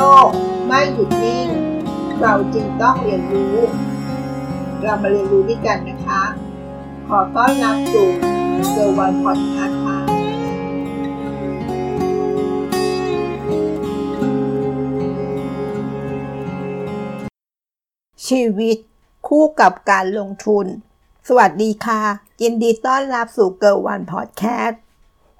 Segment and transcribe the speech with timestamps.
[0.00, 0.28] โลก
[0.66, 1.48] ไม่หยุดนิ่ง
[2.20, 3.56] เราจึงต้องเรียนรู้
[4.82, 6.22] เรามาเรียนรู้ด้วยกันนะคะ
[7.08, 8.08] ขอต้อนรับสู่
[8.70, 9.98] เซอร์วันพอดแคสต์ค่ะ
[18.26, 18.76] ชีวิต
[19.28, 20.66] คู่กับการลงทุน
[21.28, 22.02] สวัสดีค่ะ
[22.42, 24.80] ยินดีต้อนรับสู่เกิร์ลวันพอดแคสต์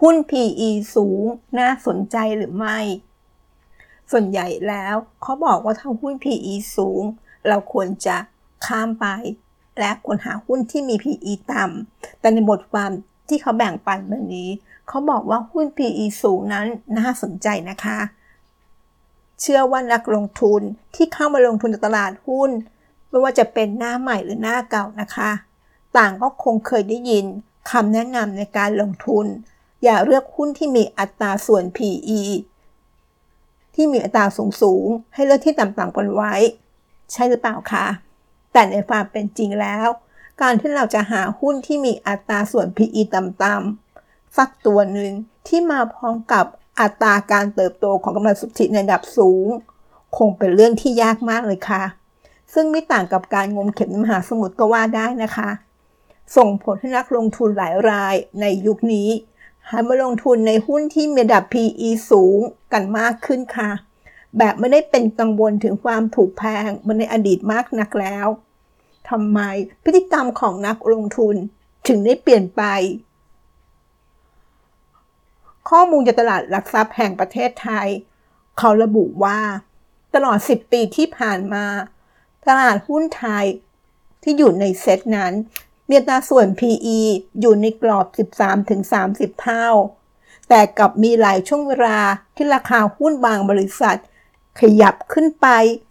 [0.00, 1.22] หุ้น PE สูง
[1.58, 2.78] น่าสนใจหรือไม่
[4.10, 7.02] ส่วนใหญ่แล้วเขาบอกว่าถ้าหุ้น PE สูง
[7.48, 8.16] เราควรจะ
[8.66, 9.06] ข้ามไป
[9.78, 12.90] และควรหาหุ้นที่มี PE ต่ำแต่ในบทความ
[13.28, 14.50] ที่เขาแบ่งปันแบบนี้
[14.88, 16.66] เขาบอกว่าหุ้น PE สูงนั้น
[16.98, 17.98] น่าสนใจนะคะ
[19.40, 20.60] เชื่อว่านักลงทุน
[20.94, 22.50] ที่เข้ามาลงทุนในตลาดหุ้น
[23.08, 25.30] ไม่ว่าจะเป็นหน้าใหม่หรือหน้าเก่านะคะ
[25.96, 27.24] ต่างก็คงเคยได้ยิน
[27.70, 29.26] คำแนะนำในการลงทุน
[29.84, 32.20] อย่าเลือกหุ้นที่มีอัตราส่วน PE
[33.80, 36.34] ที่มีอัตราสูงสูง ให้เลือกที่ต่ำๆกันไว้
[37.12, 37.86] ใช่หรือเปล่าคะ
[38.52, 39.86] แต่ในความเป็นจริงแล้ว
[40.40, 45.12] การที่เราจะหาหุ้นที่มีอัตราส่วน PE ต่ำๆสักตัวหนึ่ง
[45.48, 46.44] ที่มาพร้อมกับ
[46.80, 49.46] อัตราการเติบโตของกำไรสุทธิในระดับสูง
[50.16, 51.82] คงเป็นเรื่องที่ยากมากเลยค่ะ
[52.54, 55.50] ซึ่งไม่ต่างกับการงมเข็มในมหาสมุทรก็ว่าได้นะคะ
[56.36, 59.08] ส่งผลให้นักลงทุนหลายรายในยุคนี้
[59.70, 62.38] หันมาลงทุนในหุ้นที่มีดับ PE สูง
[62.72, 63.70] กันมากขึ้นค่ะ
[64.38, 68.26] แบบไม่ได้เป็นกังวลถึงความถูกแพงเหมือนในอดีตมากนักแล้ว
[69.10, 69.40] ทำไม
[69.84, 71.36] พฤติกรรมของนักลงทุน
[71.88, 72.62] ถึงได้เปลี่ยนไป
[75.70, 77.88] ข้อมูลจากตลาดหลักทรัพย์แห่งประเทศไทย
[78.58, 79.38] เขาระบุว่า
[80.14, 81.64] ตลอด 10 ปีที่ผ่านมา
[82.48, 83.44] ตลาดหุ้นไทย
[84.22, 85.32] ที่อยู่ในเซตนั้น
[85.88, 86.98] มีตาส่วน PE
[87.40, 88.06] อยู่ในกรอบ
[88.72, 89.68] 13-30 เท่า
[90.48, 92.00] แต่กับมีหลายช่วงเวลา
[92.36, 93.98] ที่ราคาหุ้นบางบริษัท
[94.60, 95.46] ขยับขึ้นไป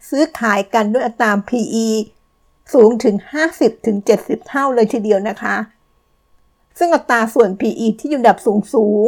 [0.08, 1.88] ซื้อขายกันด้วยอัตรา PE
[2.74, 3.16] สูงถึง
[3.82, 5.56] 50-70 เท่าเลยทีเดียวนะคะ
[6.78, 9.06] ซึ่งอัตราส่วน PE ที่อยู่ดับสูงสูง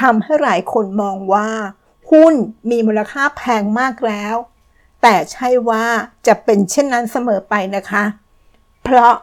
[0.00, 1.48] ทำให้หลายคนมองว่า
[2.10, 2.34] หุ้น
[2.70, 4.34] มีมูลค่าแพงมากแล้ว
[5.02, 5.84] แต่ใช่ว่า
[6.26, 8.04] จะเป็นเช่นนั้นเสมอไปนะคะ
[8.84, 9.14] เพราะ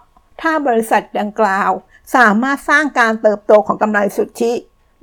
[0.41, 1.71] ถ้าบริษัทดังกล่าว
[2.15, 4.53] สามารถสร้างการเติบโตของกำไรสุทธิ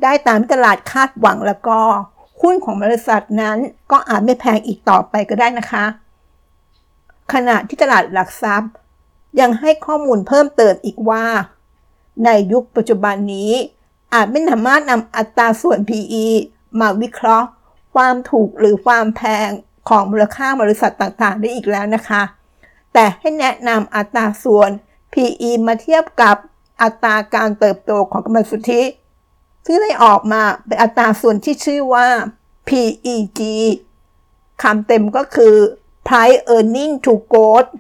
[0.02, 1.80] ได้ตามตลาดคาดหวังแล้วก็
[2.42, 3.58] หุ้นของบริษัทนั้น
[3.90, 5.84] ก็อาจไม่แพงอีกต่อไปก็ได้นะคะ
[7.32, 8.72] ขณะที่ตลาดหลักทรัพย์
[9.40, 11.24] ยังให้ข้อมูลเพิ่มเติมอีกว่า
[12.24, 13.52] ในยุคปัจจุบันนี้
[14.14, 16.24] อาจไม่สามารถนำอัตราส่วน PE
[16.80, 17.48] มาวิเคราะห์
[17.94, 19.48] ความถูกหรือความแพง
[19.88, 22.22] ของมูลค่าบริษัทต่างๆ ได้อีกแล้วนะคะ
[22.92, 24.70] แต่ให้แนะนำอัตราส่วน
[25.14, 26.36] PE มาเทียบกับ
[26.82, 28.82] อัตราการเติบโตของกำไรสุทธิ
[29.66, 32.08] ซึ่งได้ออกมาเป็นอัตราส่วนที่ชื่อว่า
[32.69, 33.41] PEG
[34.62, 35.56] คำเต็มก็คือ
[36.06, 37.70] Price Earning to Growth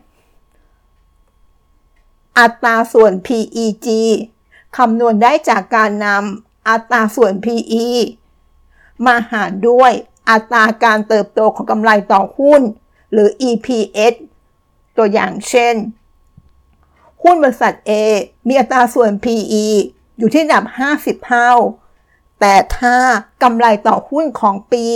[2.38, 3.88] อัตราส่วน PEG
[4.76, 7.86] คำนวณได้จากการนำอัตราส่วน PE
[9.06, 9.92] มาหารด้วย
[10.30, 12.62] อัตราการเติบโตของกำไรต่อหุ้น
[13.12, 14.14] หรือ EPS
[14.96, 15.74] ตัวอย่างเช่น
[17.24, 17.90] หุ้นบริษัท A
[18.48, 19.66] มีอัตราส่วน PE
[20.18, 20.64] อยู่ที่ระดับ
[20.96, 21.52] 50 เท่า
[22.40, 22.96] แต่ถ้า
[23.42, 24.86] กำไรต่อหุ้นของปี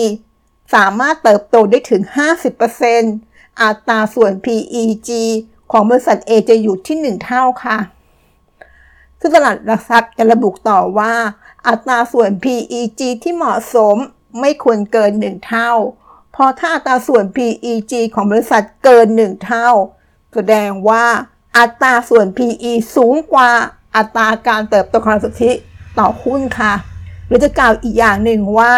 [0.74, 2.02] สามารถเติบโตได้ถึง
[2.82, 5.10] 50%อัตราส่วน PEG
[5.70, 7.78] ของบริษัท A จะอยู่ที่ 1 เท่าค่ะ
[9.20, 11.14] ซึ่งตลาดหลักทรัพย์จะระบุต่อว่า
[11.68, 13.96] อัตราส่วน PEG ที่เหมาะสม
[14.40, 15.72] ไม่ควรเกิน 1 เท่า
[16.32, 19.68] เพราะถ้าอัตราส่วน PEG ของบริษัทเกิน 1 เท่า
[20.34, 21.06] แสดงว่า
[21.56, 23.50] อัตราส่วน PE สูงกว่า
[23.96, 25.52] อัตราการเติบโตของสุทธิ
[25.98, 26.74] ต่อหุ้นค่ะ
[27.26, 28.72] หรือจะกล่าวอีกอย่างหนึ่งว่า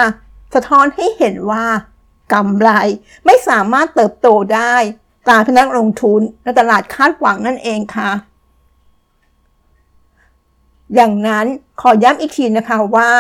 [0.55, 1.65] สะท้อนให้เห็นว่า
[2.33, 2.71] กำไร
[3.27, 4.75] ไม่สามารถเติบโตได้
[5.29, 8.11] ตามที่นักลงทุนในตลาดคาดหวังนั่นเองค่ะ
[10.95, 11.47] อย่างนั้น
[11.81, 13.11] ขอย้ำอีกทีนะคะว่า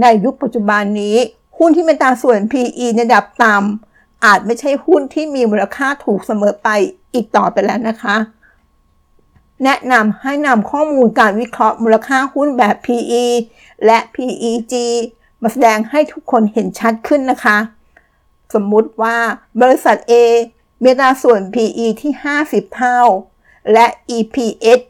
[0.00, 1.16] ในยุคปัจจุบันนี้
[1.58, 6.68] หุ้นที่เป็นตาส่วน PE ในระดับต่ำอาจไม่ใช่หุ้นที่มีมูลค่าถูกเสมอไป
[7.14, 8.16] อีกต่อไปแล้วนะคะ
[9.64, 13.24] แนะนำให้นำข้อมูลการวิเคราะห์มูลค่าหุ้นแบบ PE
[13.84, 14.74] และ PEG
[15.42, 17.58] มาแสดงให้ทุกคนเห็นชัดขึ้นนะคะ
[18.54, 19.18] สมมุติว่า
[19.62, 20.12] บริษัท A
[20.82, 22.12] มีตราส่วน PE ที่
[22.44, 23.00] 50 เท่า
[23.72, 23.86] และ
[24.16, 24.80] EPS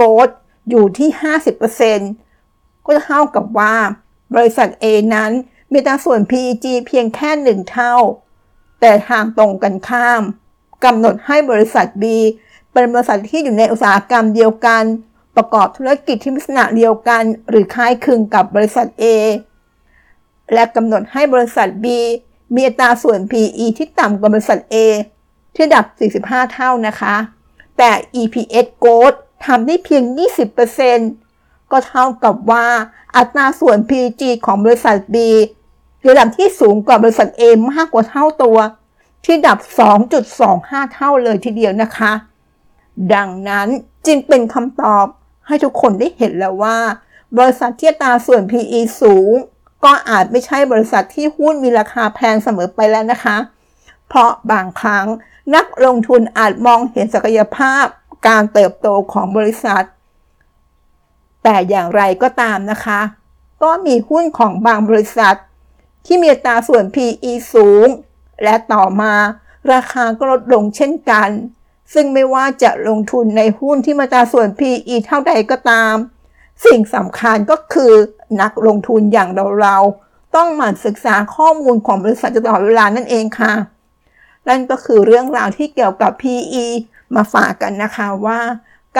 [0.00, 0.34] growth
[0.70, 1.08] อยู่ที่
[1.98, 3.76] 50%ก็จะเท่ากับว่า
[4.34, 5.32] บริษัท A นั้น
[5.72, 7.94] มีตราส่วน PEG เพียงแค่ 1 เท่า
[8.80, 10.22] แต่ทางตรงกันข้าม
[10.84, 12.04] กำหนดให้บริษัท B
[12.72, 14.82] เป็นบริษัทที่อยู่ในอุตสาหกรรมเดียวกัน
[15.36, 19.04] ประกอบธุรกิจที่ลักษณะเดียวกัน หรือคล้ายคลึงกับบริษัท A
[20.54, 21.86] และกำหนดให้บริษัท B
[22.54, 24.76] มีอัตราส่วน PE ที่ต่ำกว่าบริษัท A
[25.54, 25.84] ที่ระดับ
[26.32, 27.14] 45 เท่านะคะ
[27.78, 27.90] แต่
[28.20, 29.16] EPS growth
[29.46, 30.02] ทำได้เพียง
[30.88, 32.66] 20%ก็เท่ากับว่า
[33.16, 35.16] อัตราส่วน PG ของบริษัท B
[36.08, 37.42] ระดับที่สูงกว่าบริษัท A
[37.72, 38.58] มากกว่าเท่าตัว
[39.24, 39.58] ที่ดับ
[40.26, 42.12] 2.25 เท่าเลยทีเดียวนะคะ
[43.14, 43.68] ดังนั้น
[44.06, 45.06] จึงเป็นคำตอบ
[45.46, 46.78] ให้ทุกคนได้เห็นแล้วว่า
[47.38, 49.32] บริษัทที่ตาส่วน PE สูง
[49.84, 53.36] ก็อาจไม่ใช่บริษัทที่หุ้นมีราคาแพงเสมอไปแล้วนะคะ
[54.08, 55.06] เพราะบางครั้ง
[55.54, 57.84] นักลงทุนอาจมองเห็นศักยภาพ
[58.28, 59.84] การเติบโตของบริษัท
[61.42, 63.00] แต่อย่างไรก็ตามนะคะ
[63.62, 65.36] ก็มีหุ้นของบางบริษัท
[66.06, 67.86] ที่มีตาส่วน PE สูง
[68.42, 69.14] และต่อมา
[69.72, 71.30] ราคาก็ลดลงเช่นกัน
[71.94, 75.94] ซึ่งไม่ว่าจะลงทุนในหุ้นที่มีอัตราส่วน PE เท่าใดก็ตาม
[76.66, 77.92] สิ่งสำคัญก็คือ
[78.40, 79.28] นักลงทุนอย่าง
[79.60, 83.52] เราๆต้องหมั่นศึกษาข้อมูลของบริษัทตลอดเวลานั่นเองค่ะ
[84.48, 86.66] นั่นก็คือเรื่องราวที่เกี่ยวกับ PE
[87.14, 88.40] มาฝากกันนะคะว่า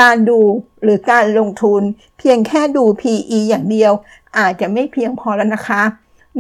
[0.01, 0.41] การดู
[0.83, 1.83] หรือการลงทุน
[2.19, 3.93] เพียงแค่ดู PE อย่างเดียว
[4.39, 5.83] อาจจะไม่เพียงพอแล้วนะคะ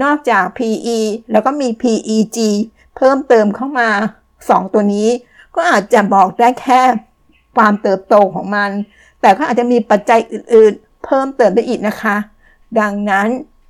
[0.02, 0.98] นอกจาก PE
[1.32, 2.38] แล้วก็มี PEG
[2.96, 3.90] เพิ่มเติมเข้ามา
[4.30, 5.08] 2 ตัวนี้
[5.56, 6.82] ก็อาจจะบอกได้แค่
[7.56, 8.70] ความเติบโตของมัน
[9.20, 12.16] แต่ก็อาจจะมีปัจจัยอื่นๆ เพิ่มเติมได้อีกนะคะ
[12.80, 13.28] ดังนั้น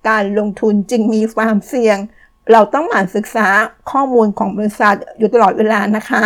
[0.08, 1.98] การลงทุนจึงมีความเสี่ยง
[2.52, 3.48] เราต้องหมั่นศึกษา
[3.90, 6.24] ข้อมูลของบริษัทอยู่ตลอดเวลานะคะ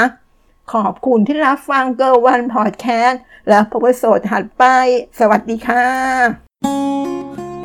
[0.72, 4.64] ขอบคุณที่รับฟังเกิร์วันพอดแคสต์และพบกันโสดถัดไป
[5.18, 5.86] สวัสดีค่ะ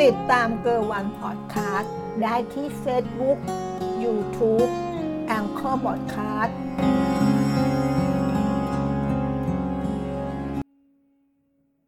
[0.01, 3.37] ติดตามเกิร์วันพอดแคสต์ได้ที่ Facebook
[4.03, 4.69] YouTube
[5.27, 6.57] แองเกอร์บอดคาสต์